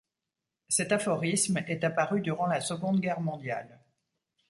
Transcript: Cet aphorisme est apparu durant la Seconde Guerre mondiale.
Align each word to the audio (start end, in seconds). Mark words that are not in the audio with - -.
Cet 0.67 0.91
aphorisme 0.93 1.59
est 1.67 1.83
apparu 1.83 2.21
durant 2.21 2.47
la 2.47 2.59
Seconde 2.59 2.99
Guerre 3.01 3.19
mondiale. 3.21 3.79